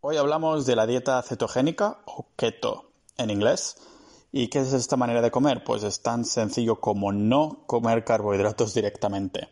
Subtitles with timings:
[0.00, 3.74] Hoy hablamos de la dieta cetogénica o keto en inglés.
[4.30, 5.64] ¿Y qué es esta manera de comer?
[5.64, 9.48] Pues es tan sencillo como no comer carbohidratos directamente.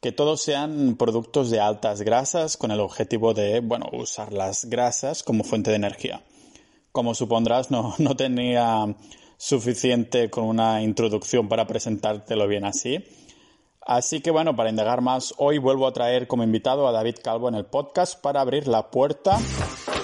[0.00, 5.22] Que todos sean productos de altas grasas con el objetivo de, bueno, usar las grasas
[5.22, 6.24] como fuente de energía.
[6.90, 8.96] Como supondrás, no, no tenía
[9.36, 13.04] suficiente con una introducción para presentártelo bien así.
[13.88, 17.48] Así que bueno, para indagar más, hoy vuelvo a traer como invitado a David Calvo
[17.48, 19.38] en el podcast para abrir la puerta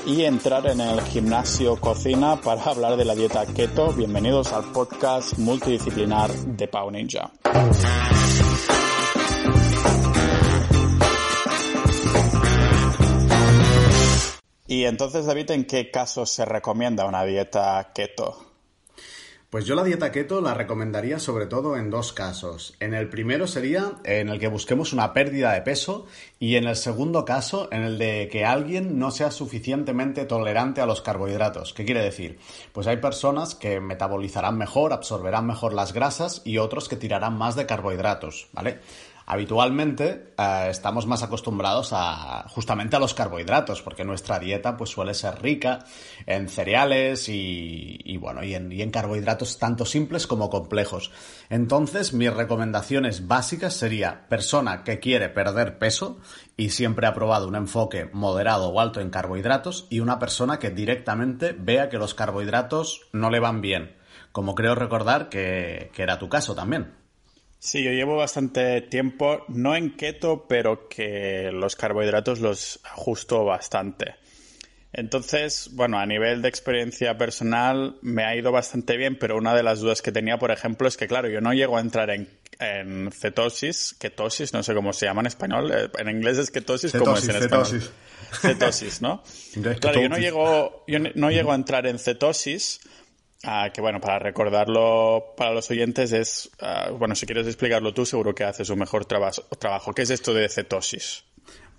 [0.06, 3.92] y entrar en el gimnasio cocina para hablar de la dieta keto.
[3.92, 7.30] Bienvenidos al podcast multidisciplinar de Pau Ninja.
[14.66, 18.43] Y entonces, David, ¿en qué casos se recomienda una dieta keto?
[19.54, 22.74] Pues yo la dieta keto la recomendaría sobre todo en dos casos.
[22.80, 26.06] En el primero sería en el que busquemos una pérdida de peso
[26.40, 30.86] y en el segundo caso en el de que alguien no sea suficientemente tolerante a
[30.86, 31.72] los carbohidratos.
[31.72, 32.40] ¿Qué quiere decir?
[32.72, 37.54] Pues hay personas que metabolizarán mejor, absorberán mejor las grasas y otros que tirarán más
[37.54, 38.80] de carbohidratos, ¿vale?
[39.26, 45.14] Habitualmente eh, estamos más acostumbrados a justamente a los carbohidratos, porque nuestra dieta pues suele
[45.14, 45.80] ser rica
[46.26, 51.10] en cereales y, bueno, y en, y en, carbohidratos tanto simples como complejos.
[51.50, 56.18] Entonces, mis recomendaciones básicas sería persona que quiere perder peso
[56.56, 60.70] y siempre ha probado un enfoque moderado o alto en carbohidratos y una persona que
[60.70, 63.96] directamente vea que los carbohidratos no le van bien,
[64.32, 67.03] como creo recordar que era tu caso también.
[67.64, 74.16] Sí, yo llevo bastante tiempo, no en keto, pero que los carbohidratos los ajusto bastante.
[74.92, 79.62] Entonces, bueno, a nivel de experiencia personal me ha ido bastante bien, pero una de
[79.62, 82.28] las dudas que tenía, por ejemplo, es que, claro, yo no llego a entrar en,
[83.12, 87.16] cetosis, ketosis, no sé cómo se llama en español, eh, en inglés es ketosis, ¿cómo
[87.16, 87.66] es en español?
[87.66, 87.90] Cetosis.
[88.42, 89.22] Cetosis, ¿no?
[89.80, 92.82] claro, yo no llego, yo no llego a entrar en cetosis
[93.46, 98.06] Ah, que bueno, para recordarlo para los oyentes es, ah, bueno, si quieres explicarlo tú,
[98.06, 99.92] seguro que haces un mejor trabajo.
[99.92, 101.24] ¿Qué es esto de cetosis?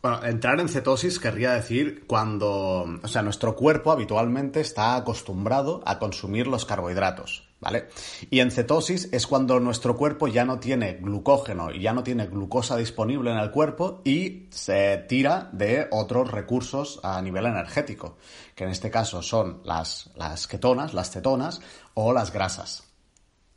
[0.01, 5.97] Bueno, entrar en cetosis querría decir cuando, o sea, nuestro cuerpo habitualmente está acostumbrado a
[5.97, 7.88] consumir los carbohidratos, ¿vale?
[8.29, 12.28] Y en cetosis es cuando nuestro cuerpo ya no tiene glucógeno y ya no tiene
[12.28, 18.17] glucosa disponible en el cuerpo y se tira de otros recursos a nivel energético,
[18.53, 21.62] que en este caso son las, las ketonas, las cetonas
[21.95, 22.94] o las grasas.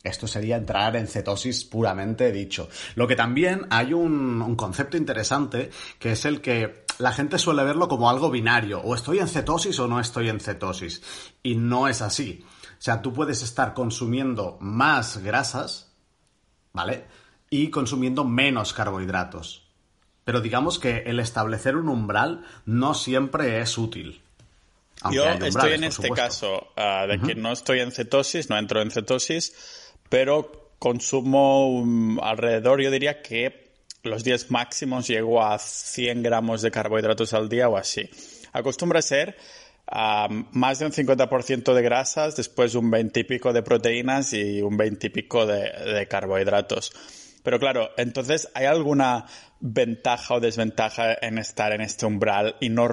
[0.03, 2.69] Esto sería entrar en cetosis puramente dicho.
[2.95, 7.89] Lo que también hay un, concepto interesante que es el que la gente suele verlo
[7.89, 11.03] como algo binario, o estoy en cetosis o no estoy en cetosis.
[11.43, 12.45] Y no es así.
[12.79, 15.93] O sea, tú puedes estar consumiendo más grasas,
[16.73, 17.07] ¿vale?
[17.51, 19.69] Y consumiendo menos carbohidratos.
[20.25, 24.23] Pero digamos que el establecer un umbral no siempre es útil.
[25.11, 28.91] Yo estoy en este caso ah, de que no estoy en cetosis, no entro en
[28.91, 29.55] cetosis,
[30.09, 37.35] pero consumo alrededor, yo diría que los días máximos llego a 100 gramos de carbohidratos
[37.35, 38.09] al día o así.
[38.53, 39.37] Acostumbra ser
[39.91, 44.77] más de un 50% de grasas, después un 20 y pico de proteínas y un
[44.77, 46.93] 20 y pico de carbohidratos.
[47.43, 49.25] Pero claro, entonces, ¿hay alguna
[49.61, 52.89] ventaja o desventaja en estar en este umbral y no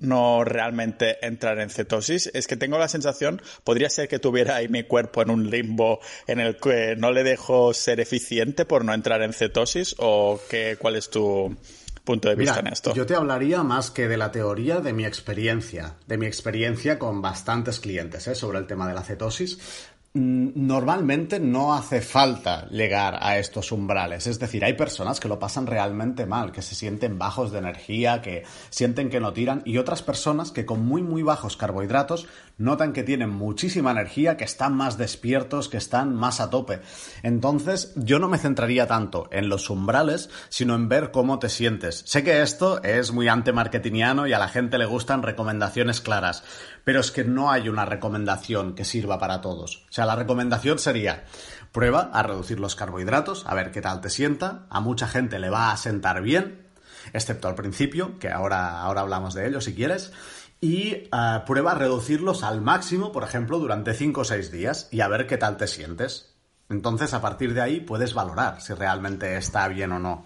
[0.00, 2.30] no realmente entrar en cetosis.
[2.34, 6.00] Es que tengo la sensación, podría ser que tuviera ahí mi cuerpo en un limbo
[6.26, 10.76] en el que no le dejo ser eficiente por no entrar en cetosis o qué,
[10.78, 11.56] cuál es tu
[12.04, 12.94] punto de vista en esto.
[12.94, 17.22] Yo te hablaría más que de la teoría de mi experiencia, de mi experiencia con
[17.22, 18.34] bastantes clientes ¿eh?
[18.34, 19.58] sobre el tema de la cetosis.
[20.12, 24.26] Mm, normalmente no hace falta llegar a estos umbrales.
[24.26, 28.20] Es decir, hay personas que lo pasan realmente mal, que se sienten bajos de energía,
[28.20, 32.26] que sienten que no tiran, y otras personas que con muy muy bajos carbohidratos
[32.58, 36.80] notan que tienen muchísima energía, que están más despiertos, que están más a tope.
[37.22, 42.02] Entonces, yo no me centraría tanto en los umbrales, sino en ver cómo te sientes.
[42.04, 46.42] Sé que esto es muy antemarketingiano y a la gente le gustan recomendaciones claras,
[46.90, 49.84] pero es que no hay una recomendación que sirva para todos.
[49.88, 51.22] O sea, la recomendación sería
[51.70, 54.66] prueba a reducir los carbohidratos, a ver qué tal te sienta.
[54.70, 56.66] A mucha gente le va a sentar bien,
[57.12, 60.12] excepto al principio, que ahora, ahora hablamos de ello si quieres
[60.60, 61.08] y eh,
[61.46, 65.28] prueba a reducirlos al máximo, por ejemplo, durante 5 o 6 días y a ver
[65.28, 66.34] qué tal te sientes.
[66.70, 70.24] Entonces, a partir de ahí puedes valorar si realmente está bien o no.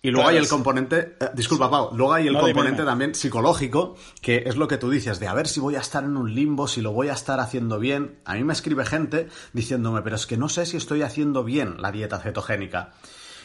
[0.00, 4.44] Y luego hay el componente, eh, disculpa Pau, luego hay el componente también psicológico, que
[4.46, 6.68] es lo que tú dices, de a ver si voy a estar en un limbo,
[6.68, 8.20] si lo voy a estar haciendo bien.
[8.24, 11.82] A mí me escribe gente diciéndome, pero es que no sé si estoy haciendo bien
[11.82, 12.94] la dieta cetogénica.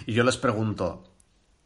[0.06, 1.04] Y yo les pregunto,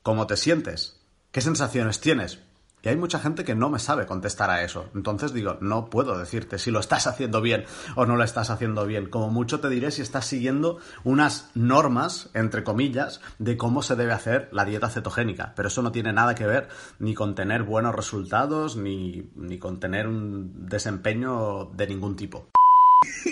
[0.03, 1.01] ¿cómo te sientes?
[1.31, 2.39] ¿Qué sensaciones tienes?
[2.87, 4.89] Y hay mucha gente que no me sabe contestar a eso.
[4.95, 7.65] Entonces digo, no puedo decirte si lo estás haciendo bien
[7.97, 9.09] o no lo estás haciendo bien.
[9.09, 14.13] Como mucho te diré si estás siguiendo unas normas, entre comillas, de cómo se debe
[14.13, 15.51] hacer la dieta cetogénica.
[15.53, 19.81] Pero eso no tiene nada que ver ni con tener buenos resultados, ni, ni con
[19.81, 22.47] tener un desempeño de ningún tipo.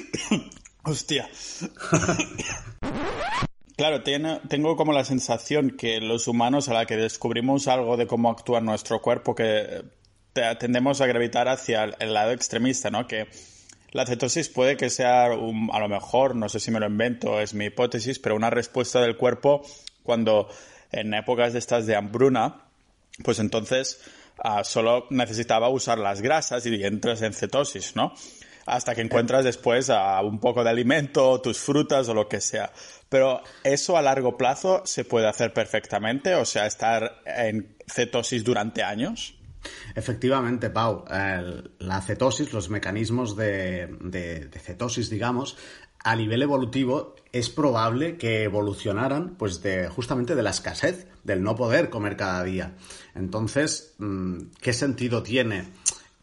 [0.84, 1.30] Hostia.
[3.75, 8.30] Claro, tengo como la sensación que los humanos a la que descubrimos algo de cómo
[8.30, 9.83] actúa nuestro cuerpo, que
[10.60, 13.06] tendemos a gravitar hacia el lado extremista, ¿no?
[13.06, 13.27] Que
[13.92, 15.30] la cetosis puede que sea, a
[15.80, 19.18] lo mejor, no sé si me lo invento, es mi hipótesis, pero una respuesta del
[19.18, 19.66] cuerpo
[20.04, 20.48] cuando
[20.92, 22.63] en épocas de estas de hambruna,
[23.24, 24.01] pues entonces
[24.38, 28.13] ah, solo necesitaba usar las grasas y entras en cetosis, ¿no?
[28.66, 32.72] Hasta que encuentras después a un poco de alimento, tus frutas o lo que sea.
[33.10, 38.84] Pero eso a largo plazo se puede hacer perfectamente, o sea, estar en cetosis durante
[38.84, 39.38] años.
[39.96, 45.58] Efectivamente, Pau, la cetosis, los mecanismos de, cetosis, digamos,
[46.04, 51.56] a nivel evolutivo es probable que evolucionaran pues de justamente de la escasez, del no
[51.56, 52.76] poder comer cada día.
[53.16, 55.66] Entonces, mm, ¿qué sentido tiene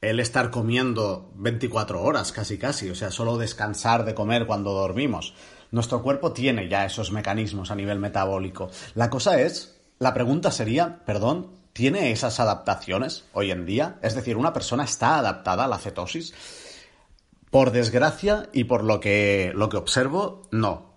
[0.02, 5.32] el estar comiendo 24 horas casi casi, o sea, solo descansar de comer cuando dormimos.
[5.70, 8.68] Nuestro cuerpo tiene ya esos mecanismos a nivel metabólico.
[8.94, 13.98] La cosa es, la pregunta sería, perdón, ¿tiene esas adaptaciones hoy en día?
[14.02, 16.34] Es decir, ¿una persona está adaptada a la cetosis?
[17.50, 20.91] Por desgracia y por lo que, lo que observo, no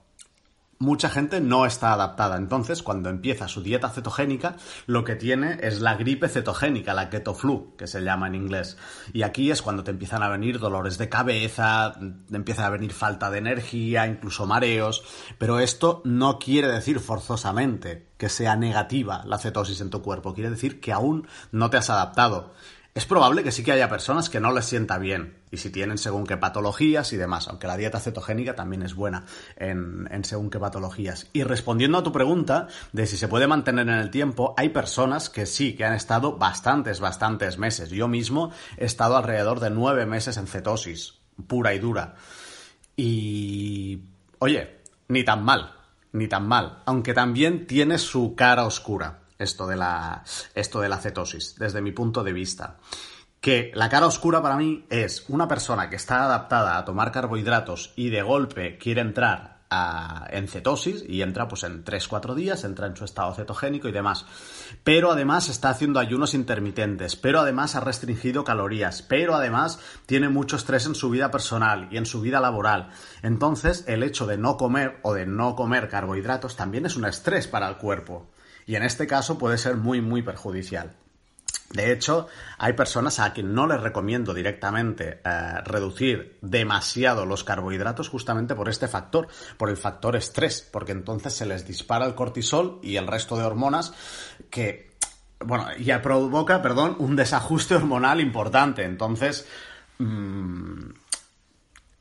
[0.77, 2.37] mucha gente no está adaptada.
[2.37, 4.57] Entonces, cuando empieza su dieta cetogénica,
[4.87, 8.77] lo que tiene es la gripe cetogénica, la keto flu, que se llama en inglés.
[9.13, 11.95] Y aquí es cuando te empiezan a venir dolores de cabeza,
[12.29, 15.03] te empieza a venir falta de energía, incluso mareos.
[15.37, 20.33] Pero esto no quiere decir forzosamente que sea negativa la cetosis en tu cuerpo.
[20.33, 22.53] Quiere decir que aún no te has adaptado.
[22.95, 25.97] Es probable que sí que haya personas que no les sienta bien, y si tienen
[25.97, 29.25] según qué patologías y demás, aunque la dieta cetogénica también es buena
[29.57, 31.27] en, según qué patologías.
[31.33, 35.29] Y respondiendo a tu pregunta de si se puede mantener en el tiempo, hay personas
[35.29, 37.89] que sí, que han estado bastantes, bastantes meses.
[37.89, 41.15] Yo mismo he estado alrededor de nueve meses en cetosis,
[41.47, 42.15] pura y dura.
[42.95, 43.99] Y...
[44.39, 45.73] Oye, ni tan mal,
[46.13, 50.23] ni tan mal, aunque también tiene su cara oscura esto de la,
[50.53, 52.77] esto de la cetosis, desde mi punto de vista.
[53.41, 57.93] Que la cara oscura para mí es una persona que está adaptada a tomar carbohidratos
[57.95, 59.55] y de golpe quiere entrar
[60.29, 64.25] en cetosis y entra pues en 3-4 días, entra en su estado cetogénico y demás.
[64.83, 70.55] Pero además está haciendo ayunos intermitentes, pero además ha restringido calorías, pero además tiene mucho
[70.55, 72.89] estrés en su vida personal y en su vida laboral.
[73.21, 77.47] Entonces el hecho de no comer o de no comer carbohidratos también es un estrés
[77.47, 78.27] para el cuerpo
[78.65, 80.95] y en este caso puede ser muy, muy perjudicial.
[81.71, 82.27] De hecho,
[82.57, 88.69] hay personas a quien no les recomiendo directamente eh, reducir demasiado los carbohidratos justamente por
[88.69, 89.27] este factor,
[89.57, 93.43] por el factor estrés, porque entonces se les dispara el cortisol y el resto de
[93.43, 93.93] hormonas
[94.49, 94.91] que,
[95.39, 98.83] bueno, ya provoca, perdón, un desajuste hormonal importante.
[98.83, 99.47] Entonces,
[99.99, 100.91] mm,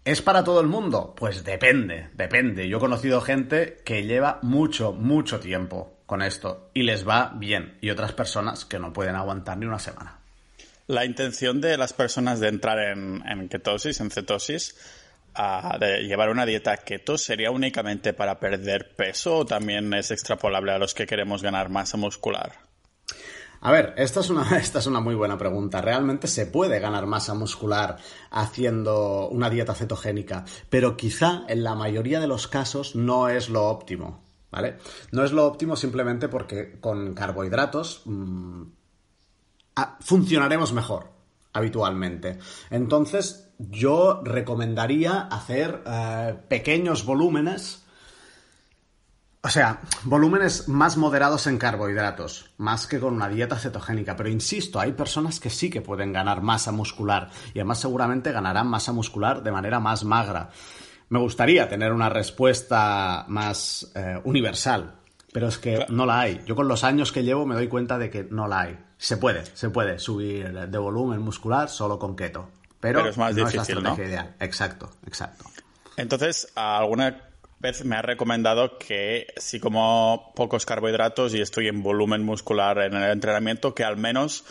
[0.04, 1.14] ¿Es para todo el mundo?
[1.16, 2.68] Pues depende, depende.
[2.68, 7.78] Yo he conocido gente que lleva mucho, mucho tiempo con esto y les va bien
[7.80, 10.18] y otras personas que no pueden aguantar ni una semana.
[10.86, 14.76] La intención de las personas de entrar en, ketosis, en cetosis,
[15.80, 20.78] de llevar una dieta keto sería únicamente para perder peso o también es extrapolable a
[20.78, 22.52] los que queremos ganar masa muscular?
[23.62, 25.80] A ver, esta es, una, esta es una muy buena pregunta.
[25.80, 27.96] Realmente se puede ganar masa muscular
[28.30, 33.64] haciendo una dieta cetogénica, pero quizá en la mayoría de los casos no es lo
[33.64, 34.23] óptimo.
[34.54, 34.76] ¿Vale?
[35.10, 38.62] No es lo óptimo simplemente porque con carbohidratos mm,
[39.98, 41.10] funcionaremos mejor
[41.52, 42.38] habitualmente.
[42.70, 47.84] Entonces, yo recomendaría hacer eh, pequeños volúmenes
[49.42, 54.16] o sea, volúmenes más moderados en carbohidratos, más que con una dieta cetogénica.
[54.16, 58.68] Pero insisto, hay personas que sí que pueden ganar masa muscular y además seguramente ganarán
[58.68, 60.48] masa muscular de manera más magra.
[61.08, 64.94] Me gustaría tener una respuesta más eh, universal,
[65.32, 66.40] pero es que no la hay.
[66.46, 68.78] Yo con los años que llevo me doy cuenta de que no la hay.
[68.96, 72.48] Se puede, se puede subir de volumen muscular solo con keto.
[72.80, 73.94] Pero, es más difícil, ¿no?
[73.96, 74.34] ideal.
[74.40, 75.44] Exacto, exacto.
[75.96, 77.18] Entonces, ¿alguna
[77.84, 83.10] me ha recomendado que si como pocos carbohidratos y estoy en volumen muscular en el
[83.10, 84.44] entrenamiento, que al menos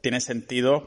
[0.00, 0.86] tiene sentido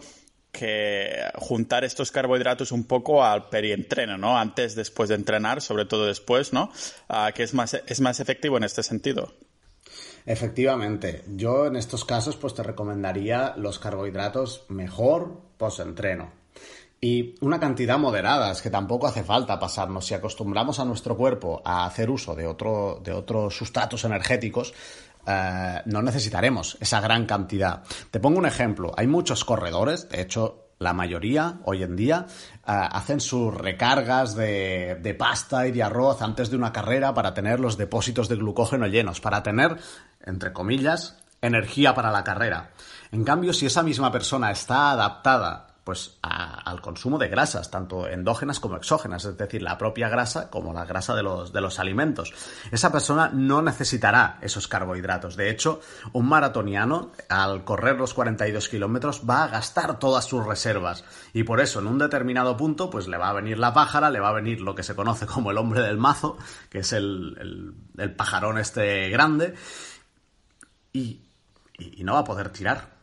[0.51, 4.37] que juntar estos carbohidratos un poco al perientreno, ¿no?
[4.37, 6.71] Antes, después de entrenar, sobre todo después, ¿no?
[7.09, 9.33] Ah, que es más, es más efectivo en este sentido.
[10.25, 16.31] Efectivamente, yo en estos casos pues te recomendaría los carbohidratos mejor post-entreno.
[16.99, 20.05] Y una cantidad moderada, es que tampoco hace falta pasarnos.
[20.05, 24.73] Si acostumbramos a nuestro cuerpo a hacer uso de, otro, de otros sustratos energéticos,
[25.27, 27.83] eh, no necesitaremos esa gran cantidad.
[28.09, 28.93] Te pongo un ejemplo.
[28.97, 34.97] Hay muchos corredores, de hecho, la mayoría hoy en día eh, hacen sus recargas de,
[35.01, 38.87] de, pasta y de arroz antes de una carrera para tener los depósitos de glucógeno
[38.87, 39.77] llenos, para tener
[40.27, 42.71] entre comillas, energía para la carrera.
[43.11, 48.59] En cambio, si esa misma persona está adaptada pues al consumo de grasas, tanto endógenas
[48.59, 52.33] como exógenas, es decir, la propia grasa como la grasa de los, de los alimentos.
[52.73, 55.37] Esa persona no necesitará esos carbohidratos.
[55.37, 55.79] De hecho,
[56.11, 61.05] un maratoniano, al correr los 42 kilómetros, va a gastar todas sus reservas.
[61.31, 64.19] Y por eso, en un determinado punto, pues le va a venir la pájara, le
[64.19, 66.37] va a venir lo que se conoce como el hombre del mazo,
[66.69, 69.55] que es el, el, el pajarón este grande,
[70.91, 71.21] y,
[72.03, 72.96] no va a poder tirar.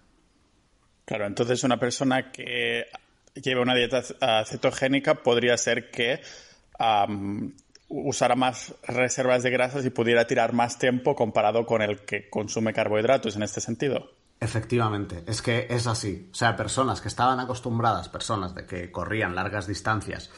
[1.05, 2.87] Claro, entonces una persona que
[3.35, 4.03] lleva una dieta
[4.45, 6.21] cetogénica podría ser que
[7.89, 12.73] usara más reservas de grasas y pudiera tirar más tiempo comparado con el que consume
[12.73, 14.11] carbohidratos en este sentido.
[14.41, 16.29] Efectivamente, es que es así.
[16.33, 20.31] O sea, personas que estaban acostumbradas, personas de que corrían largas distancias,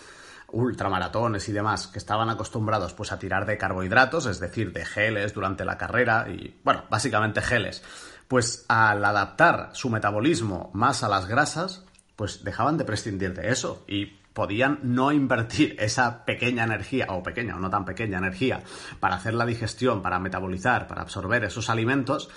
[0.52, 5.34] ultramaratones y demás que estaban acostumbrados pues a tirar de carbohidratos, es decir, de geles
[5.34, 7.82] durante la carrera y bueno, básicamente geles,
[8.28, 11.84] pues al adaptar su metabolismo más a las grasas,
[12.16, 17.56] pues dejaban de prescindir de eso y podían no invertir esa pequeña energía, o pequeña
[17.56, 18.62] o no tan pequeña energía,
[19.00, 22.28] para hacer la digestión, para metabolizar, para absorber esos alimentos,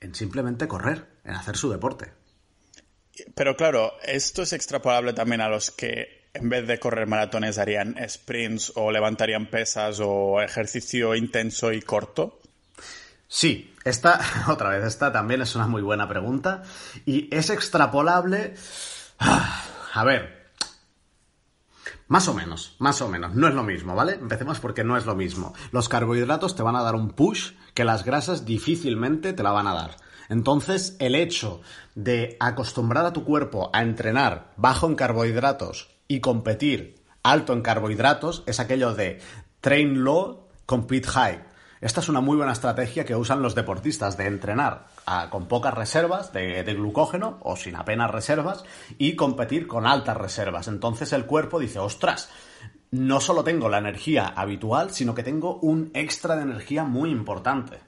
[0.00, 2.12] en simplemente correr, en hacer su deporte.
[3.34, 7.96] Pero claro, esto es extrapolable también a los que en vez de correr maratones harían
[8.08, 12.40] sprints o levantarían pesas o ejercicio intenso y corto?
[13.34, 16.64] Sí, esta, otra vez, esta también es una muy buena pregunta
[17.06, 18.54] y es extrapolable.
[19.18, 20.52] A ver,
[22.08, 23.34] más o menos, más o menos.
[23.34, 24.12] No es lo mismo, ¿vale?
[24.12, 25.54] Empecemos porque no es lo mismo.
[25.70, 29.66] Los carbohidratos te van a dar un push que las grasas difícilmente te la van
[29.66, 29.96] a dar.
[30.28, 31.62] Entonces, el hecho
[31.94, 38.42] de acostumbrar a tu cuerpo a entrenar bajo en carbohidratos y competir alto en carbohidratos
[38.44, 39.22] es aquello de
[39.62, 41.51] train low, compete high.
[41.82, 44.86] Esta es una muy buena estrategia que usan los deportistas de entrenar
[45.30, 48.62] con pocas reservas de, de, glucógeno o sin apenas reservas
[48.98, 50.68] y competir con altas reservas.
[50.68, 52.30] Entonces el cuerpo dice, ostras,
[52.92, 57.80] no solo tengo la energía habitual, sino que tengo un extra de energía muy importante.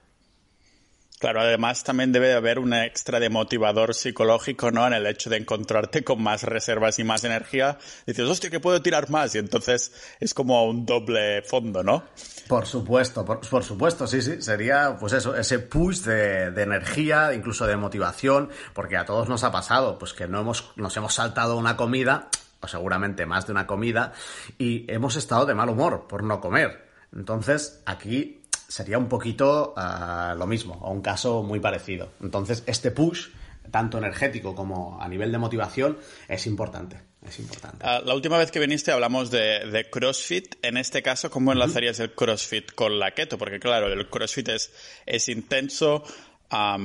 [1.25, 4.87] Claro, además también debe haber un extra de motivador psicológico, ¿no?
[4.87, 7.79] En el hecho de encontrarte con más reservas y más energía.
[8.07, 9.35] dices, hostia, que puedo tirar más.
[9.35, 9.91] Y entonces
[10.21, 12.05] es como un doble fondo, ¿no?
[12.47, 14.43] Por supuesto, por, supuesto, sí, sí.
[14.43, 19.45] Sería, pues eso, ese push de, de, energía, incluso de motivación, porque a todos nos
[19.45, 22.29] ha pasado, pues que no hemos, nos hemos saltado una comida,
[22.61, 24.13] o seguramente más de una comida,
[24.59, 26.85] y hemos estado de mal humor por no comer.
[27.15, 28.43] Entonces, aquí
[28.75, 32.11] sería un poquito ah, lo mismo, o un caso muy parecido.
[32.21, 33.29] Entonces, este push,
[33.71, 36.97] tanto energético como a nivel de motivación, es importante.
[37.25, 37.79] Es importante.
[37.83, 40.57] Ah, la última vez que viniste hablamos de, CrossFit.
[40.61, 43.39] En este caso, ¿cómo enlazarías el CrossFit con la keto?
[43.39, 44.73] Porque claro, el CrossFit es,
[45.07, 46.03] es intenso,
[46.51, 46.77] ah,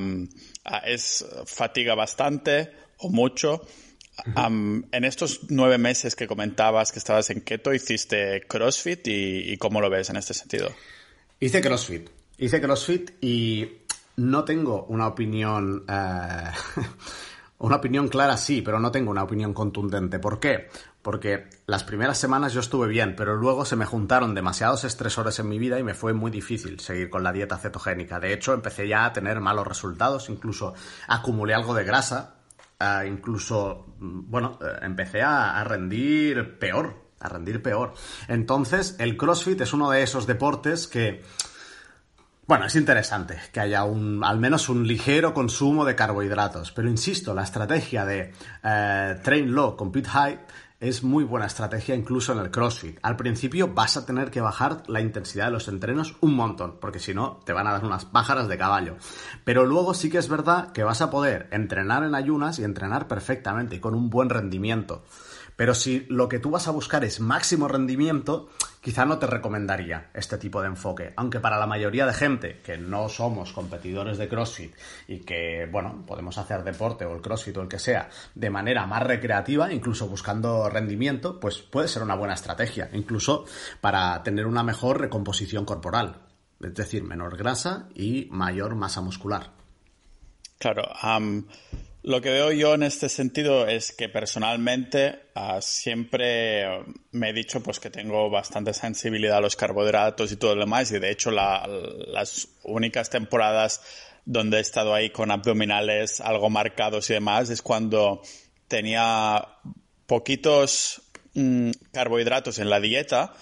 [0.86, 3.66] es fatiga bastante o mucho.
[4.36, 9.90] en estos nueve meses que comentabas que estabas en keto, hiciste CrossFit y cómo lo
[9.90, 10.70] ves en este sentido.
[11.42, 12.10] Hice CrossFit.
[12.38, 13.84] Hice CrossFit y
[14.18, 15.86] no tengo una opinión.
[15.88, 16.52] Eh,
[17.60, 20.20] una opinión clara sí, pero no tengo una opinión contundente.
[20.20, 20.68] ¿Por qué?
[21.02, 25.48] Porque las primeras semanas yo estuve bien, pero luego se me juntaron demasiados estresores en
[25.48, 28.20] mi vida y me fue muy difícil seguir con la dieta cetogénica.
[28.20, 30.74] De hecho, empecé ya a tener malos resultados, incluso
[31.08, 32.36] acumulé algo de grasa,
[32.78, 37.94] eh, incluso, mm, bueno, eh, empecé a rendir peor a rendir peor.
[38.28, 41.24] Entonces, el CrossFit es uno de esos deportes que,
[42.48, 47.34] bueno, es interesante que haya un, al menos un ligero consumo de carbohidratos, pero insisto,
[47.34, 48.34] la estrategia de
[48.64, 50.40] eh, train low, compete high
[50.80, 53.00] es muy buena estrategia incluso en el CrossFit.
[53.02, 57.00] Al principio vas a tener que bajar la intensidad de los entrenos un montón, porque
[57.00, 58.96] si no te van a dar unas pájaras de caballo.
[59.44, 63.08] Pero luego sí que es verdad que vas a poder entrenar en ayunas y entrenar
[63.08, 65.04] perfectamente y con un buen rendimiento.
[65.60, 68.48] Pero si lo que tú vas a buscar es máximo rendimiento,
[68.80, 71.12] quizá no te recomendaría este tipo de enfoque.
[71.18, 74.74] Aunque para la mayoría de gente que no somos competidores de CrossFit
[75.10, 78.86] y que, bueno, podemos hacer deporte o el CrossFit o el que sea de manera
[78.86, 83.44] más recreativa, incluso buscando rendimiento, pues puede ser una buena estrategia, incluso
[83.82, 86.22] para tener una mejor recomposición corporal.
[86.62, 89.52] es decir, menor grasa y mayor masa muscular.
[90.58, 90.84] Claro,
[92.10, 97.62] lo que veo yo en este sentido es que personalmente ah, siempre me he dicho
[97.62, 101.30] pues que tengo bastante sensibilidad a los carbohidratos y todo lo demás y de hecho
[101.30, 103.84] las únicas temporadas
[104.26, 108.24] donde he estado ahí con abdominales algo marcados y demás es cuando
[108.68, 109.48] tenía
[110.08, 111.04] poquitos
[111.36, 113.36] mm, carbohidratos en la dieta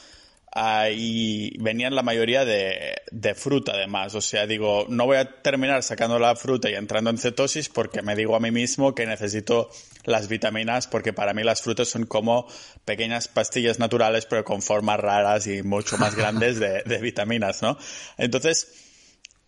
[0.92, 4.16] y venían la mayoría de, fruta además.
[4.16, 8.02] O sea, digo, no voy a terminar sacando la fruta y entrando en cetosis porque
[8.02, 9.70] me digo a mí mismo que necesito
[10.04, 12.48] las vitaminas porque para mí las frutas son como
[12.86, 17.78] pequeñas pastillas naturales pero con formas raras y mucho más grandes de, vitaminas, ¿no?
[18.18, 18.72] Entonces,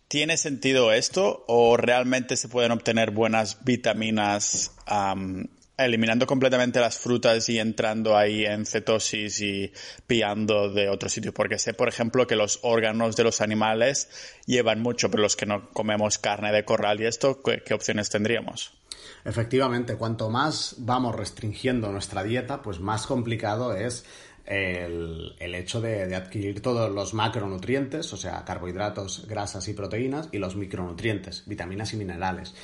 [0.06, 4.72] ¿tiene sentido esto o realmente se pueden obtener buenas vitaminas
[5.84, 9.72] eliminando completamente las frutas y entrando ahí en cetosis y
[10.06, 11.32] pillando de otro sitio.
[11.32, 14.08] Porque sé, por ejemplo, que los órganos de los animales
[14.46, 18.72] llevan mucho, pero los que no comemos carne de corral y esto, ¿qué, opciones tendríamos?
[19.24, 24.04] Efectivamente, cuanto más vamos restringiendo nuestra dieta, pues más complicado es
[24.46, 30.38] el, hecho de, de, adquirir todos los macronutrientes, o sea, carbohidratos, grasas y proteínas, y
[30.38, 32.54] los micronutrientes, vitaminas y minerales.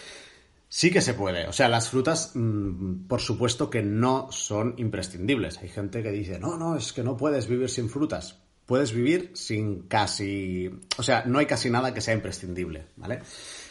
[0.68, 1.46] Sí que se puede.
[1.46, 5.58] O sea, las frutas, mm, por supuesto que no son imprescindibles.
[5.58, 8.38] Hay gente que dice, no, no, es que no puedes vivir sin frutas.
[8.66, 10.68] Puedes vivir sin casi...
[10.98, 13.20] O sea, no hay casi nada que sea imprescindible, ¿vale?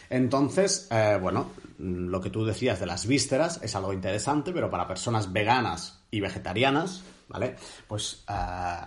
[0.08, 4.88] Entonces, eh, bueno, lo que tú decías de las vísceras es algo interesante, pero para
[4.88, 7.56] personas veganas y vegetarianas, ¿vale?
[7.86, 8.32] Pues eh,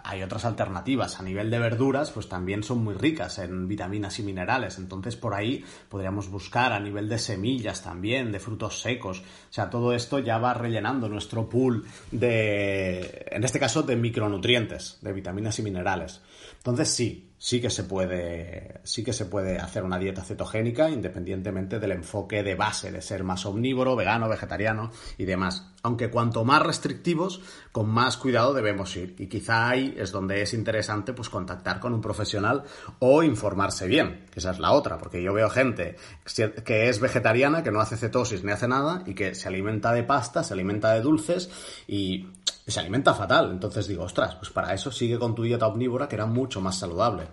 [0.04, 1.20] hay otras alternativas.
[1.20, 4.78] A nivel de verduras, pues también son muy ricas en vitaminas y minerales.
[4.78, 9.20] Entonces, por ahí podríamos buscar a nivel de semillas también, de frutos secos.
[9.20, 15.00] O sea, todo esto ya va rellenando nuestro pool de, en este caso, de micronutrientes,
[15.02, 16.22] de vitaminas y minerales.
[16.58, 21.80] Entonces, sí, sí que se puede, sí que se puede hacer una dieta cetogénica independientemente
[21.80, 25.66] del enfoque de base de ser más omnívoro, vegano, vegetariano y demás.
[25.82, 27.42] Aunque cuanto más restrictivos,
[27.72, 29.16] con más cuidado debemos ir.
[29.18, 32.64] Y quizá ahí es donde es interesante pues contactar con un profesional
[33.00, 35.96] o informarse bien, que esa es la otra, porque yo veo gente
[36.66, 40.04] que es vegetariana, que no hace cetosis ni hace nada y que se alimenta de
[40.04, 41.50] pasta, se alimenta de dulces
[41.88, 42.28] y
[42.72, 43.52] se alimenta fatal.
[43.52, 46.78] Entonces digo, ostras, pues para eso sigue con tu dieta omnívora que era mucho más
[46.80, 47.28] saludable.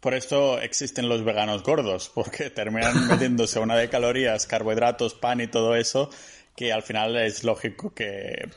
[0.00, 5.46] Por esto existen los veganos gordos, porque terminan metiéndose una de calorías, carbohidratos, pan y
[5.46, 6.10] todo eso,
[6.54, 8.50] que al final es lógico que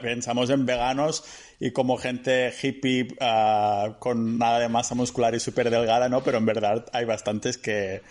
[0.00, 1.24] pensamos en veganos
[1.60, 6.22] y como gente hippie ah, con nada de masa muscular y súper delgada, ¿no?
[6.24, 8.02] Pero en verdad hay bastantes que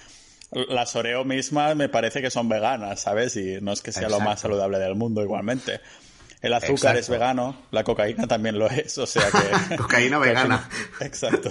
[0.52, 3.36] las Oreo mismas me parece que son veganas, ¿sabes?
[3.36, 5.82] Y no es que sea lo más saludable del mundo igualmente.
[6.46, 9.76] El azúcar es vegano, la cocaína también lo es, o sea que...
[9.78, 10.70] cocaína vegana.
[11.00, 11.50] Exacto.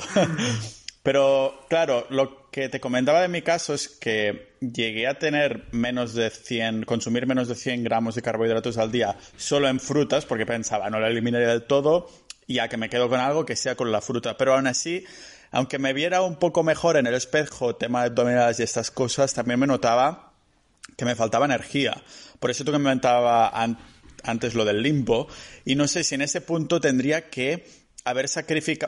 [1.03, 6.15] Pero claro, lo que te comentaba de mi caso es que llegué a tener menos
[6.15, 10.47] de 100, consumir menos de 100 gramos de carbohidratos al día solo en frutas, porque
[10.47, 12.09] pensaba, no la eliminaría del todo,
[12.47, 14.37] ya que me quedo con algo que sea con la fruta.
[14.37, 15.05] Pero aún así,
[15.51, 19.35] aunque me viera un poco mejor en el espejo, tema de abdominales y estas cosas,
[19.35, 20.31] también me notaba
[20.97, 22.01] que me faltaba energía.
[22.39, 23.51] Por eso tú que me comentaba
[24.25, 25.29] antes lo del limpo,
[25.65, 27.65] y no sé si en ese punto tendría que
[28.05, 28.27] haber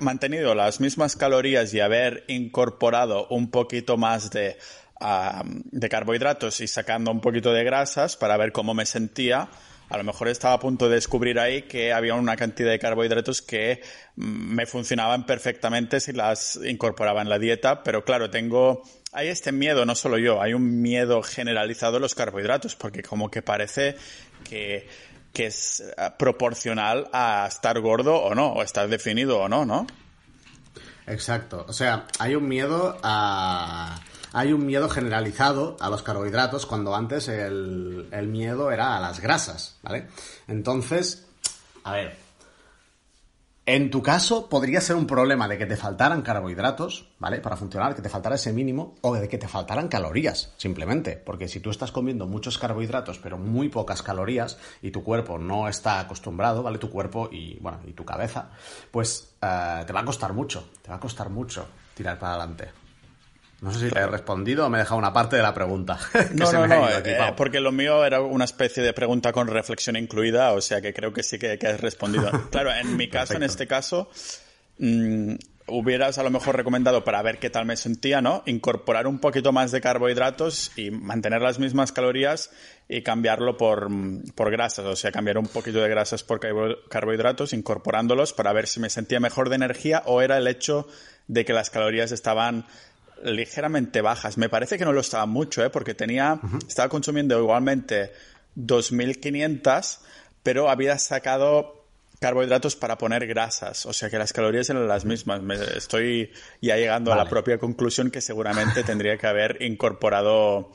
[0.00, 4.58] mantenido las mismas calorías y haber incorporado un poquito más de,
[5.00, 9.48] de carbohidratos y sacando un poquito de grasas para ver cómo me sentía,
[9.88, 13.40] a lo mejor estaba a punto de descubrir ahí que había una cantidad de carbohidratos
[13.40, 13.82] que
[14.16, 19.52] mm, me funcionaban perfectamente si las incorporaba en la dieta, pero claro, tengo, hay este
[19.52, 23.96] miedo, no solo yo, hay un miedo generalizado a los carbohidratos, porque como que parece
[24.48, 24.88] que
[25.36, 29.86] que es eh, proporcional a estar gordo o no, o estar definido o no, ¿no?
[31.06, 31.66] Exacto.
[31.68, 34.00] O sea, hay un miedo a.
[34.32, 39.20] Hay un miedo generalizado a los carbohidratos cuando antes el, el miedo era a las
[39.20, 40.08] grasas, ¿vale?
[40.48, 41.26] Entonces,
[41.84, 42.16] a ver,
[43.66, 47.40] en tu caso, podría ser un problema de que te faltaran carbohidratos, ¿vale?
[47.40, 51.16] Para funcionar, que te faltara ese mínimo, o de que te faltaran calorías, simplemente.
[51.16, 55.66] Porque si tú estás comiendo muchos carbohidratos, pero muy pocas calorías, y tu cuerpo no
[55.66, 56.78] está acostumbrado, ¿vale?
[56.78, 58.50] Tu cuerpo y, bueno, y tu cabeza,
[58.92, 62.85] pues eh, te va a costar mucho, te va a costar mucho tirar para adelante.
[63.60, 65.98] No sé si te he respondido o me he dejado una parte de la pregunta.
[66.34, 70.52] no, no, no, eh, porque lo mío era una especie de pregunta con reflexión incluida,
[70.52, 72.30] o sea que creo que sí que, has respondido.
[72.50, 74.10] claro, en mi caso, en este caso,
[74.78, 75.36] mm,
[75.68, 78.42] hubieras a lo mejor recomendado para ver qué tal me sentía, ¿no?
[78.44, 82.50] Incorporar un poquito más de carbohidratos y mantener las mismas calorías
[82.90, 83.88] y cambiarlo por,
[84.34, 86.40] por grasas, o sea, cambiar un poquito de grasas por
[86.90, 90.86] carbohidratos, incorporándolos para ver si me sentía mejor de energía o era el hecho
[91.26, 92.66] de que las calorías estaban
[93.22, 94.38] ligeramente bajas.
[94.38, 95.70] Me parece que no lo estaba mucho, ¿eh?
[95.70, 98.12] porque tenía, estaba consumiendo igualmente
[98.56, 99.98] 2.500,
[100.42, 101.84] pero había sacado
[102.20, 105.42] carbohidratos para poner grasas, o sea que las calorías eran las mismas.
[105.42, 110.72] Me estoy ya llegando a la propia conclusión que seguramente tendría que haber incorporado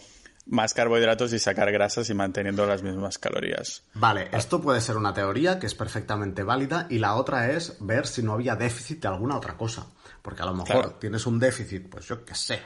[0.47, 3.83] más carbohidratos y sacar grasas y manteniendo las mismas calorías.
[3.93, 8.07] Vale, esto puede ser una teoría que es perfectamente válida y la otra es ver
[8.07, 9.87] si no había déficit de alguna otra cosa.
[10.21, 12.61] Porque a lo mejor tienes un déficit, pues yo qué sé,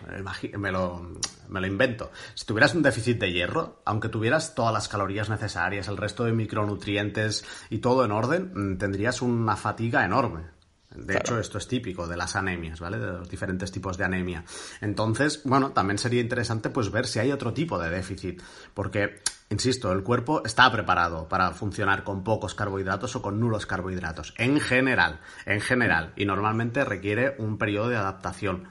[0.58, 1.14] me lo,
[1.48, 2.12] me lo invento.
[2.34, 6.34] Si tuvieras un déficit de hierro, aunque tuvieras todas las calorías necesarias, el resto de
[6.34, 10.56] micronutrientes y todo en orden, mm, tendrías una fatiga enorme.
[10.96, 12.98] De hecho, esto es típico de las anemias, ¿vale?
[12.98, 14.44] De los diferentes tipos de anemia.
[14.82, 18.42] Entonces, bueno, también sería interesante pues ver si hay otro tipo de déficit,
[18.74, 24.34] porque insisto, el cuerpo está preparado para funcionar con pocos carbohidratos o con nulos carbohidratos,
[24.38, 28.68] en general, en general, y normalmente requiere un periodo de adaptación.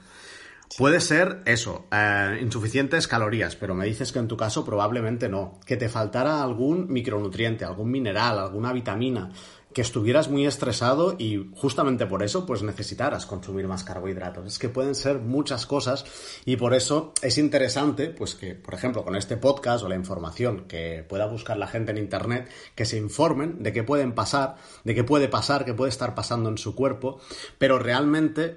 [0.77, 5.59] Puede ser eso, eh, insuficientes calorías, pero me dices que en tu caso probablemente no.
[5.65, 9.31] Que te faltara algún micronutriente, algún mineral, alguna vitamina
[9.75, 14.47] que estuvieras muy estresado y justamente por eso pues necesitaras consumir más carbohidratos.
[14.47, 16.05] Es que pueden ser muchas cosas
[16.45, 20.63] y por eso es interesante pues que, por ejemplo, con este podcast o la información
[20.69, 24.95] que pueda buscar la gente en internet, que se informen de qué pueden pasar, de
[24.95, 27.19] qué puede pasar, qué puede estar pasando en su cuerpo,
[27.57, 28.55] pero realmente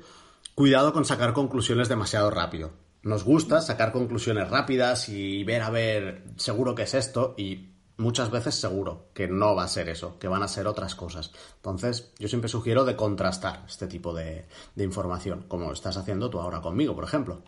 [0.54, 2.70] cuidado con sacar conclusiones demasiado rápido.
[3.02, 8.30] Nos gusta sacar conclusiones rápidas y ver a ver, seguro que es esto y muchas
[8.30, 11.32] veces seguro que no va a ser eso, que van a ser otras cosas.
[11.56, 16.60] Entonces, yo siempre sugiero de contrastar este tipo de, información, como estás haciendo tú ahora
[16.60, 17.42] conmigo, por ejemplo.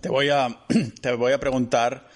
[0.00, 0.64] Te voy a,
[1.00, 2.08] te voy a preguntar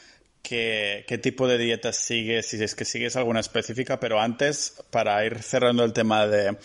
[0.42, 5.40] qué, tipo de dieta sigues, si es que sigues alguna específica, pero antes, para ir
[5.42, 6.58] cerrando el tema de,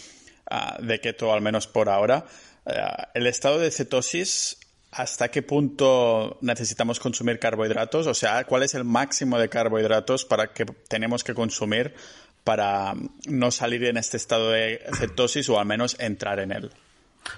[0.50, 2.26] ah, de keto, al menos por ahora,
[2.66, 4.58] ah, el estado de cetosis
[4.96, 8.06] ¿Hasta qué punto necesitamos consumir carbohidratos?
[8.06, 11.96] O sea, ¿cuál es el máximo de carbohidratos para que tenemos que consumir
[12.44, 12.94] para
[13.28, 16.72] no salir en este estado de cetosis o al menos entrar en él?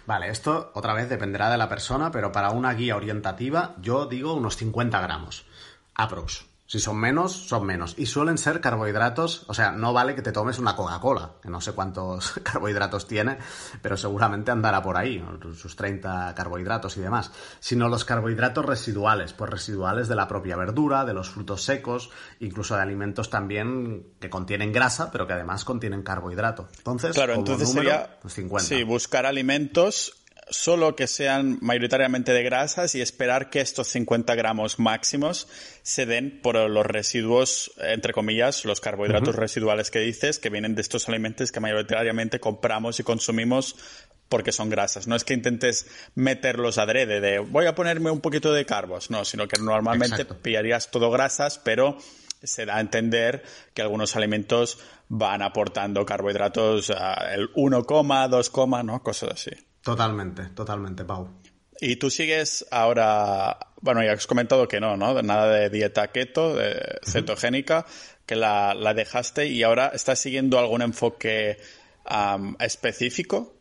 [0.05, 4.33] Vale, esto otra vez dependerá de la persona, pero para una guía orientativa yo digo
[4.33, 5.45] unos 50 gramos,
[5.93, 6.45] aprox.
[6.67, 7.93] Si son menos, son menos.
[7.97, 11.61] Y suelen ser carbohidratos, o sea, no vale que te tomes una Coca-Cola, que no
[11.61, 13.37] sé cuántos carbohidratos tiene,
[13.81, 15.23] pero seguramente andará por ahí,
[15.55, 21.05] sus 30 carbohidratos y demás, sino los carbohidratos residuales, pues residuales de la propia verdura,
[21.05, 26.01] de los frutos secos, incluso de alimentos también que contienen grasa, pero que además contienen
[26.01, 26.67] carbohidrato.
[26.77, 28.49] Entonces, claro, entonces sería 50.
[28.49, 34.35] Pues sí, buscar alimentos solo que sean mayoritariamente de grasas y esperar que estos 50
[34.35, 35.47] gramos máximos
[35.81, 40.81] se den por los residuos, entre comillas, los carbohidratos residuales que dices, que vienen de
[40.81, 43.75] estos alimentos que mayoritariamente compramos y consumimos
[44.29, 45.07] porque son grasas.
[45.07, 49.25] No es que intentes meterlos adrede de voy a ponerme un poquito de carbos, no,
[49.25, 51.97] sino que normalmente pillarías todo grasas, pero
[52.43, 56.91] se da a entender que algunos alimentos van aportando carbohidratos
[57.31, 58.51] el 1, 2,
[58.83, 59.01] ¿no?
[59.03, 59.51] Cosas así.
[59.85, 61.29] Totalmente, totalmente, Pau.
[61.79, 65.21] Y tú sigues ahora, bueno, ya has comentado que no, ¿no?
[65.21, 67.85] Nada de dieta keto, de cetogénica,
[68.25, 71.59] que la, dejaste y ahora estás siguiendo algún enfoque
[72.57, 73.53] específico.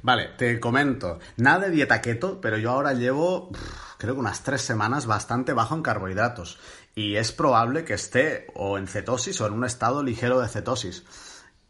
[0.00, 1.18] Vale, te comento.
[1.36, 3.50] Nada de dieta keto, pero yo ahora llevo,
[3.98, 6.58] creo que unas tres semanas bastante bajo en carbohidratos.
[6.94, 11.04] Y es probable que esté o en cetosis o en un estado ligero de cetosis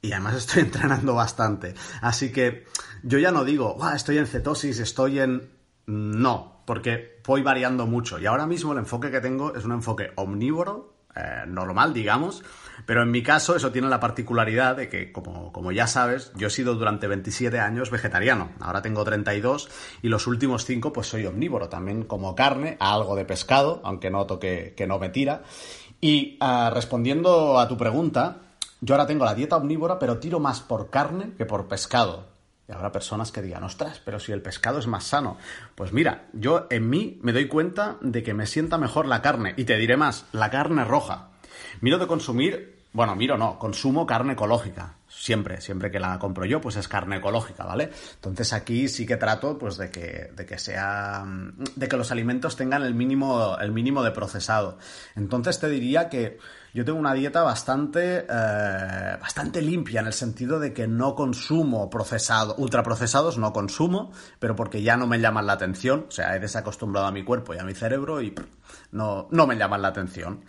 [0.03, 1.75] y además estoy entrenando bastante.
[2.03, 2.67] Así que
[3.03, 5.51] yo ya no digo, estoy en cetosis, estoy en...
[5.87, 8.19] No, porque voy variando mucho.
[8.19, 12.43] Y ahora mismo el enfoque que tengo es un enfoque omnívoro, eh, normal, digamos,
[12.87, 16.47] pero en mi caso eso tiene la particularidad de que, como, como, ya sabes, yo
[16.47, 19.69] he sido durante 27 años vegetariano, ahora tengo 32
[20.01, 24.41] y los últimos 5 pues soy omnívoro, también como carne, algo de pescado, aunque noto
[24.41, 25.43] que, que no me tira.
[26.01, 28.41] Y ah, respondiendo a tu pregunta,
[28.83, 32.27] yo ahora tengo la dieta omnívora, pero tiro más por carne que por pescado.
[32.69, 35.37] Y habrá personas que digan, ostras, pero si el pescado es más sano.
[35.77, 39.55] Pues mira, yo en mí me doy cuenta de que me sienta mejor la carne.
[39.57, 41.29] Y te diré más, la carne roja.
[41.81, 44.97] Miro de consumir, bueno, miro no, consumo carne ecológica.
[45.09, 47.91] siempre, siempre que la compro yo, pues es carne ecológica, ¿vale?
[48.15, 52.57] Entonces aquí sí que trato, pues, de que, de que sea, de que los alimentos
[52.57, 54.79] tengan el mínimo, el mínimo de procesado.
[55.15, 56.39] Entonces te diría que
[56.75, 61.91] yo tengo una dieta bastante, eh, bastante limpia en el sentido de que no consumo
[61.91, 66.41] procesado, ultraprocesados no consumo, pero porque ya no me llaman la atención, o sea, he
[66.41, 68.35] desacostumbrado a mi cuerpo y a mi cerebro y
[68.91, 70.45] no, no me llaman la atención.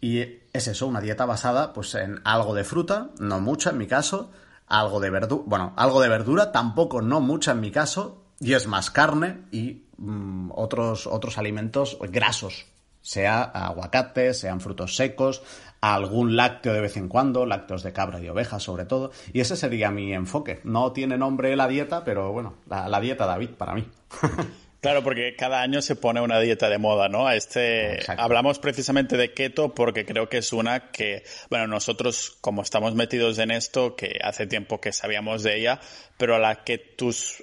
[0.00, 0.20] Y
[0.52, 4.30] es eso, una dieta basada pues en algo de fruta, no mucha en mi caso,
[4.66, 8.66] algo de verdura, bueno, algo de verdura, tampoco no mucha en mi caso, y es
[8.66, 12.66] más carne y mm, otros, otros alimentos grasos,
[13.00, 15.42] sea aguacates, sean frutos secos,
[15.80, 19.56] algún lácteo de vez en cuando, lácteos de cabra y oveja sobre todo, y ese
[19.56, 20.60] sería mi enfoque.
[20.64, 23.88] No tiene nombre la dieta, pero bueno, la, la dieta David para mí.
[24.80, 27.30] Claro, porque cada año se pone una dieta de moda, ¿no?
[27.30, 32.94] Este, hablamos precisamente de keto porque creo que es una que, bueno, nosotros como estamos
[32.94, 35.80] metidos en esto, que hace tiempo que sabíamos de ella,
[36.16, 37.42] pero a la que tus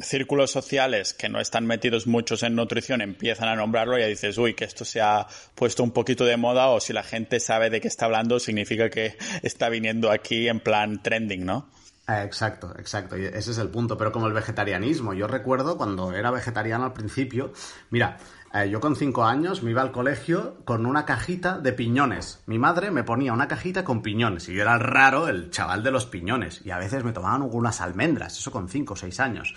[0.00, 4.54] círculos sociales que no están metidos muchos en nutrición empiezan a nombrarlo, ya dices, uy,
[4.54, 7.80] que esto se ha puesto un poquito de moda o si la gente sabe de
[7.80, 11.70] qué está hablando, significa que está viniendo aquí en plan trending, ¿no?
[12.12, 13.16] Eh, exacto, exacto.
[13.16, 13.96] Y ese es el punto.
[13.96, 17.52] Pero como el vegetarianismo, yo recuerdo cuando era vegetariano al principio,
[17.90, 18.18] mira,
[18.52, 22.42] eh, yo con cinco años me iba al colegio con una cajita de piñones.
[22.46, 25.90] Mi madre me ponía una cajita con piñones y yo era raro el chaval de
[25.90, 26.60] los piñones.
[26.64, 29.54] Y a veces me tomaban unas almendras, eso con cinco o seis años.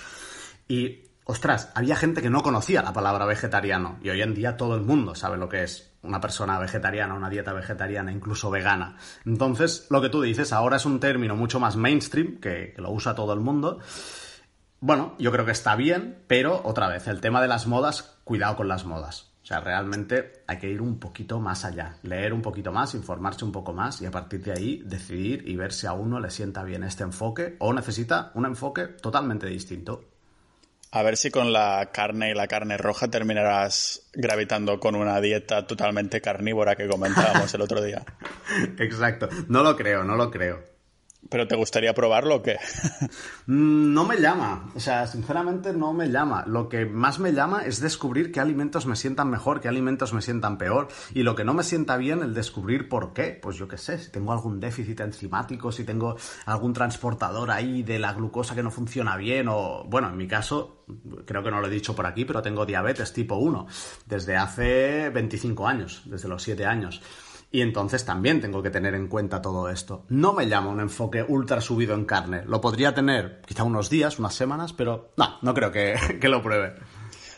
[0.68, 3.98] Y, ostras, había gente que no conocía la palabra vegetariano.
[4.02, 7.30] Y hoy en día todo el mundo sabe lo que es una persona vegetariana, una
[7.30, 8.98] dieta vegetariana, incluso vegana.
[9.26, 13.16] Entonces, lo que tú dices ahora es un término mucho más mainstream, que, lo usa
[13.16, 13.80] todo el mundo.
[14.80, 18.56] Bueno, yo creo que está bien, pero otra vez, el tema de las modas, cuidado
[18.56, 19.32] con las modas.
[19.42, 23.46] O sea, realmente hay que ir un poquito más allá, leer un poquito más, informarse
[23.46, 26.32] un poco más y a partir de ahí decidir y ver si a uno le
[26.32, 30.15] sienta bien este enfoque o necesita un enfoque totalmente distinto.
[30.96, 35.68] A ver si con la carne y la carne roja terminarás gravitando con una dieta
[35.68, 38.02] totalmente carnívora que comentábamos el otro día.
[38.80, 39.28] Exacto.
[39.50, 40.75] No lo creo, no lo creo.
[41.30, 42.58] ¿Pero te gustaría probarlo o qué?
[43.48, 46.46] Mm, no me llama, o sea, sinceramente no me llama.
[46.48, 50.24] Lo que más me llama es descubrir qué alimentos me sientan mejor, qué alimentos me
[50.24, 50.88] sientan peor.
[51.14, 53.38] Y lo que no me sienta bien, el descubrir por qué.
[53.40, 56.16] Pues yo qué sé, si tengo algún déficit enzimático, si tengo
[56.48, 60.86] algún transportador ahí de la glucosa que no funciona bien, o bueno, en mi caso,
[61.26, 63.68] creo que no lo he dicho por aquí, pero tengo diabetes tipo 1
[64.08, 67.00] desde hace 25 años, desde los 7 años.
[67.52, 70.06] Y entonces también tengo que tener en cuenta todo esto.
[70.10, 72.44] No me llama un enfoque ultra subido en carne.
[72.46, 76.42] Lo podría tener quizá unos días, unas semanas, pero no, no creo que, que lo
[76.42, 76.74] pruebe.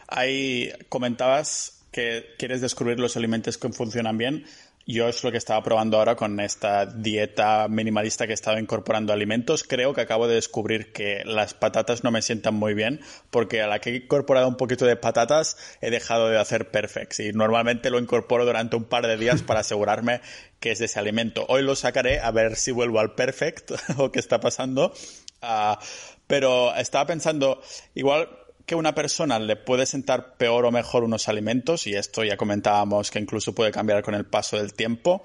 [0.07, 4.45] Ahí comentabas que quieres descubrir los alimentos que funcionan bien.
[4.89, 9.11] Yo es lo que estaba probando ahora con esta dieta minimalista que he estado incorporando
[9.11, 9.65] alimentos.
[9.65, 13.67] Creo que acabo de descubrir que las patatas no me sientan muy bien porque a
[13.67, 17.89] la que he incorporado un poquito de patatas he dejado de hacer perfects y normalmente
[17.89, 20.21] lo incorporo durante un par de días para asegurarme
[20.61, 21.45] que es de ese alimento.
[21.49, 24.93] Hoy lo sacaré a ver si vuelvo al perfect o qué está pasando.
[25.41, 25.79] Ah,
[26.27, 27.61] pero estaba pensando,
[27.93, 28.29] igual
[28.67, 33.09] que una persona le puede sentar peor o mejor unos alimentos, y esto ya comentábamos
[33.09, 35.23] que incluso puede cambiar con el paso del tiempo,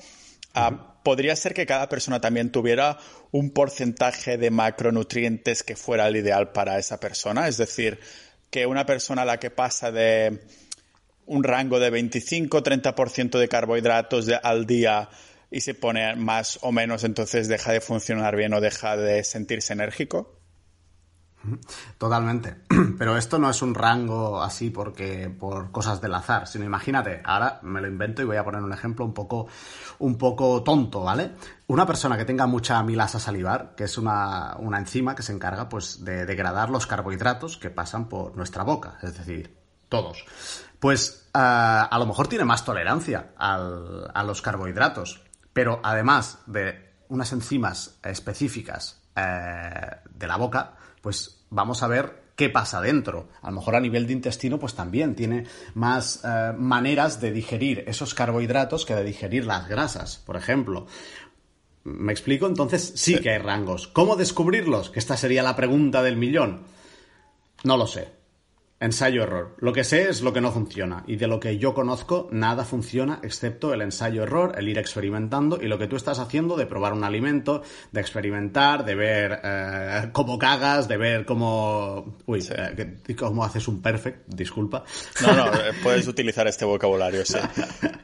[0.55, 2.99] ah, podría ser que cada persona también tuviera
[3.33, 7.49] un porcentaje de macronutrientes que fuera el ideal para esa persona.
[7.49, 7.99] Es decir,
[8.49, 10.47] que una persona a la que pasa de
[11.27, 15.09] un rango de 25-30% de carbohidratos al día
[15.51, 19.73] y se pone más o menos, entonces deja de funcionar bien o deja de sentirse
[19.73, 20.42] enérgico.
[21.99, 22.57] Totalmente.
[22.99, 27.61] Pero esto no es un rango así porque por cosas del azar, sino imagínate, ahora
[27.63, 29.49] me lo invento y voy a poner un ejemplo un poco,
[29.99, 31.33] un poco tonto, ¿vale?
[31.67, 36.05] Una persona que tenga mucha amilasa salivar, que es una, enzima que se encarga pues
[36.05, 39.57] de degradar los carbohidratos que pasan por nuestra boca, es decir,
[39.89, 40.25] todos.
[40.79, 47.33] Pues eh, a lo mejor tiene más tolerancia a los carbohidratos, pero además de unas
[47.33, 50.73] enzimas específicas eh, de la boca,
[51.03, 53.29] pues vamos a ver qué pasa dentro.
[53.43, 57.85] A lo mejor a nivel de intestino, pues también tiene más eh, maneras de digerir
[57.87, 60.87] esos carbohidratos que de digerir las grasas, por ejemplo.
[61.85, 62.47] ¿Me explico?
[62.47, 63.89] Entonces sí que hay rangos.
[63.89, 64.89] ¿Cómo descubrirlos?
[64.89, 66.63] Que esta sería la pregunta del millón.
[67.65, 68.22] No lo sé.
[68.83, 69.55] Ensayo-error.
[69.59, 71.05] Lo que sé es lo que no funciona.
[71.07, 75.69] Y de lo que yo conozco, nada funciona excepto el ensayo-error, el ir experimentando y
[75.69, 80.37] lo que tú estás haciendo de probar un alimento, de experimentar, de ver eh, cómo
[80.37, 82.19] cagas, de ver cómo.
[82.27, 84.83] Uy, eh, cómo haces un perfect, disculpa.
[85.23, 87.39] No, no, eh, puedes utilizar este vocabulario, sí.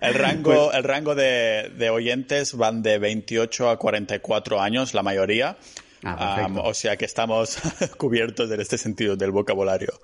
[0.00, 5.02] El rango, pues el rango de, de oyentes van de 28 a 44 años, la
[5.02, 5.58] mayoría.
[6.04, 7.58] Ah, o sea que estamos
[7.96, 9.98] cubiertos en este sentido del vocabulario.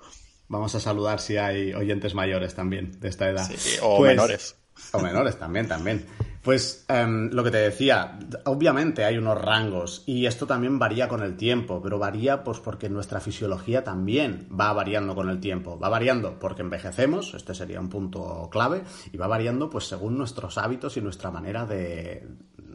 [0.47, 3.49] Vamos a saludar si hay oyentes mayores también de esta edad.
[3.81, 4.55] o pues, menores.
[4.91, 6.05] O menores también, también.
[6.45, 11.23] Pues em, lo que te decía, obviamente hay unos rangos y esto también varía con
[11.23, 15.79] el tiempo, pero varía pues porque nuestra fisiología también va variando con el tiempo.
[15.79, 20.59] Va variando porque envejecemos, este sería un punto clave, y va variando pues según nuestros
[20.59, 22.27] hábitos y nuestra manera de,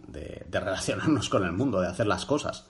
[0.08, 2.66] de relacionarnos con el mundo, de hacer las cosas.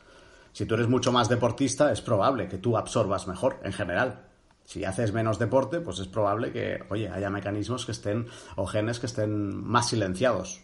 [0.53, 4.30] Si tú eres mucho más deportista, es probable que tú absorbas mejor en general.
[4.71, 9.01] Si haces menos deporte, pues es probable que, oye, haya mecanismos que estén o genes
[9.01, 10.61] que estén más silenciados.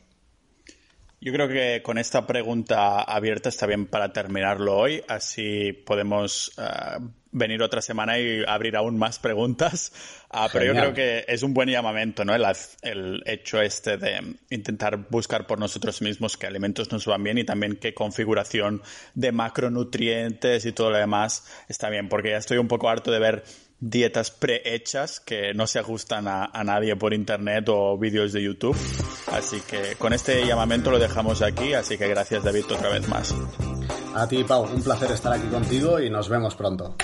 [1.21, 7.01] Yo creo que con esta pregunta abierta está bien para terminarlo hoy, así podemos eh,
[7.33, 9.93] venir otra semana y abrir aún más preguntas.
[10.31, 12.33] Ah, pero yo creo que es un buen llamamiento, ¿no?
[12.33, 12.45] El,
[12.83, 17.45] el, hecho este de intentar buscar por nosotros mismos qué alimentos nos van bien y
[17.45, 18.83] también qué configuración
[19.15, 23.19] de macronutrientes y todo lo demás está bien, porque ya estoy un poco harto de
[23.19, 23.45] ver
[23.81, 28.77] dietas prehechas que no se ajustan a, nadie por internet o vídeos de YouTube.
[29.33, 33.35] Así que con este llamamiento lo dejamos aquí, así que gracias David otra vez más.
[34.15, 36.95] A ti Pau, un placer estar aquí contigo y nos vemos pronto.